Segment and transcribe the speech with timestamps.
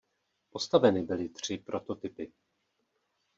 [0.49, 2.31] Postaveny byly tři prototypy.